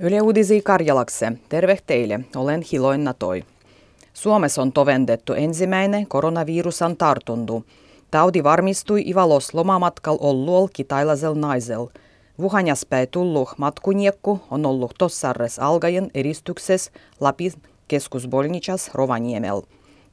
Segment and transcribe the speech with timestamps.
[0.00, 1.32] Yle Uudisi Karjalakse.
[1.48, 2.20] Terve teille.
[2.36, 3.44] Olen Hiloin Toi.
[4.14, 7.64] Suomessa on tovendettu ensimmäinen koronavirusan tartuntu.
[8.10, 11.86] Taudi varmistui Ivalos lomamatkal olluol kitailasel naisel.
[12.38, 16.90] Vuhanjaspäin tullut matkuniekku on ollut tossarres algajen eristykses
[17.20, 17.52] Lapin
[17.88, 19.62] keskusbolnichas Rovaniemel.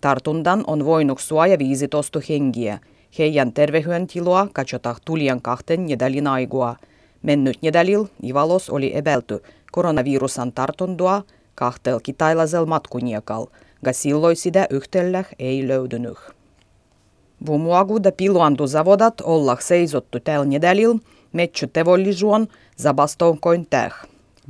[0.00, 2.78] Tartundan on voinut suoja 15 hengiä.
[3.18, 6.76] Heidän tervehyöntiloa katsotaan tulijan kahten nedalin aigua.
[7.22, 9.42] Mennyt nedalil Ivalos oli epäilty
[9.72, 11.22] koronavirusan tartuntua
[11.54, 13.46] kahtel kitailasel matkuniekal,
[13.84, 16.18] ga silloin sitä yhtellä ei löydynyt.
[17.46, 20.94] Vumuagu da piluantuzavodat olla seisottu tällä nedalil
[21.32, 22.46] metsy tevollisuon
[22.82, 23.94] zabastonkoin täh.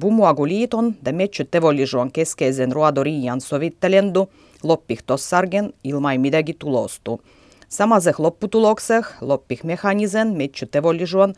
[0.01, 4.29] Vumuagu-liiton da metsy tevollisuon keskeisen ruodoriian sovittelendu
[4.63, 7.21] loppihtossargen ilmai midagi tulostu.
[7.69, 11.35] Samaseh lopputulokseh loppih mechanisen metsy tevollisuon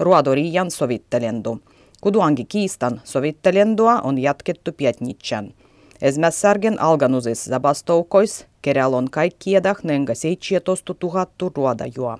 [0.00, 1.58] ruodoriian sovittelendu.
[2.00, 5.54] Kuduangi kiistan sovittelendua on jatkettu Pietnitsan.
[6.02, 12.18] Esmässärgen alganusis zabastoukois kerälon kaikkiedah nenga 17 000 ruodajua.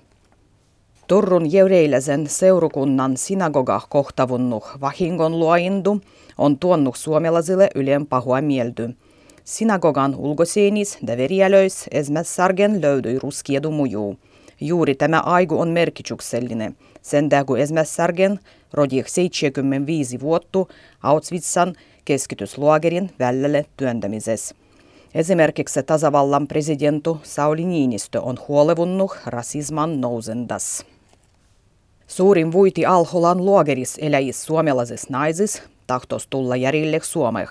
[1.07, 6.01] Turun jeureiläisen seurukunnan synagogah kohtavunnuh vahingon luoindu
[6.39, 8.89] on tuonnut suomalaisille ylen pahua mieldy.
[9.45, 14.17] Synagogan ulkoseenis ja veriälöis esmässargen löydyi ruskiedu mujuu.
[14.61, 16.77] Juuri tämä aigu on merkityksellinen.
[17.03, 18.41] Sen kun esmässargen
[18.73, 20.59] rodi 75 vuotta
[21.03, 24.55] Auschwitzan keskitysluogerin välille työntämisessä.
[25.15, 30.87] Esimerkiksi tasavallan presidentu Sauli Niinistö on huolevunnut rasisman nousendas.
[32.07, 37.49] Suurin vuiti Alholan luogeris eläis suomalaisissa naisis tahtos tulla järille Suomeen.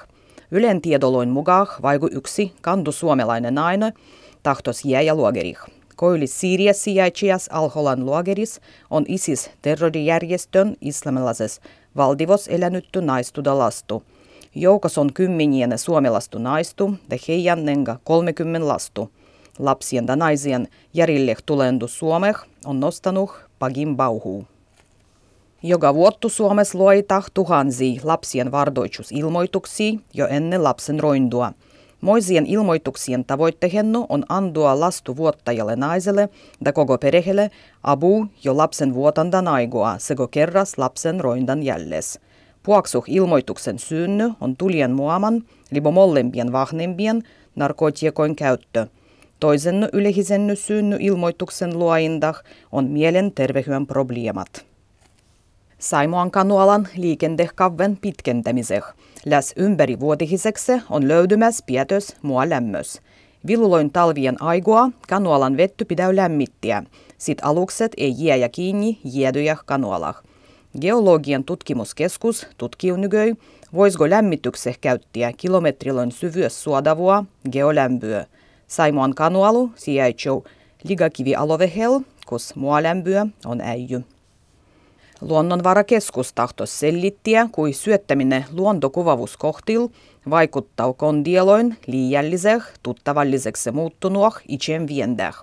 [0.52, 3.94] Ylen tiedoloin mukaan vaiku yksi kandu suomalainen nainen
[4.44, 5.75] tahtos jääjä luogerih.
[5.96, 11.62] Koillis Siirias sijaitsijas Alholan luogeris on ISIS terrorijärjestön islamilaisessa
[11.98, 14.04] valdivos elänytty naistuda lastu.
[14.56, 19.12] Joukossa on kymmenien suomalastu naistu ja heidän nenga 30 lastu.
[19.60, 22.36] Lapsien ja naisien järille tulendu Suomeh
[22.66, 24.46] on nostanut pagin bauhuu.
[25.64, 31.52] Joka vuottu Suomessa luoita tuhansia lapsien vardoitusilmoituksia jo ennen lapsen roindua–
[32.06, 36.30] Moisien ilmoituksien tavoitteena on antua lastu vuottajalle naiselle
[36.66, 37.52] ja koko perheelle
[37.84, 42.20] abu jo lapsen vuotandan aigoa sekä kerras lapsen roindan jälles.
[42.64, 47.24] Puaksuh ilmoituksen synny on tulien muaman, libo molempien vahnempien
[47.56, 48.88] narkotiekoin käyttö.
[49.40, 54.66] Toisen ylehisenny synny ilmoituksen luoindah on mielenterveyden probleemat.
[55.80, 58.84] Saimuan kanualan liikendehkavven pitkentämiseh.
[59.26, 63.02] Läs ympärivuotihiseksi on löydymässä pietös mua lämmös.
[63.48, 66.84] Viluloin talvien aigua kanualan vetty pidäy lämmittiä.
[67.18, 70.24] Sit alukset ei jääjä kiinni jäädyjä kanualah.
[70.82, 73.36] Geologian tutkimuskeskus tutkii nygöi,
[73.74, 78.26] voisiko lämmitykse käyttiä kilometriloin syvyys suodavua geolämpöä.
[78.68, 80.46] Saimuan kanualu sijaitsuu
[80.84, 84.04] ligakivi alovehel, kus lämpöä on äijy.
[85.22, 89.88] Luonnonvarakeskus tahtos sellittiä, kui syöttäminen luontokuvavuskohtil
[90.30, 95.36] vaikuttaa kondieloin liialliseh, tuttavalliseksi muuttunuoh itsen viendäh.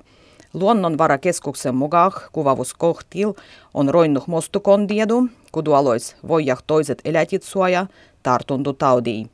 [0.55, 3.33] Luonnonvarakeskuksen mukaan kuvavuskohtil
[3.75, 7.87] on roinnut mostukondiedu, kudualois voijah toiset elätit suoja
[8.23, 9.27] tartuntu taudii.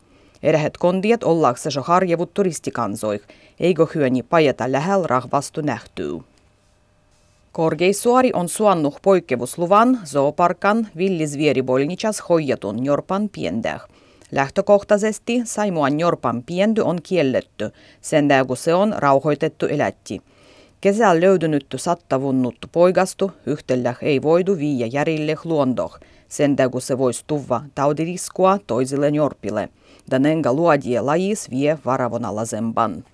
[0.43, 3.21] Erähet kondiet ollakseen harjevut turistikansoih,
[3.61, 6.21] eikö hyöni pajeta lähellä rahvastu nähtyy.
[7.53, 13.81] Korkeissuori on suannut poikkeusluvan zooparkan villisvieribolnichas hoijatun Jorpan piendäh.
[14.33, 17.71] Lähtökohtaisesti Saimuan Jorpan piendy on kielletty,
[18.01, 20.23] sen kun se on rauhoitettu elätti.
[20.81, 25.99] Kesällä löydynytty sattavunnuttu poigastu yhtellä ei voidu viiä järille luondoh,
[26.29, 29.69] sen kun se voisi tuva taudiriskua toisille jorpille.
[30.11, 33.05] Danenga luodie lajis vie varavonalaisempan.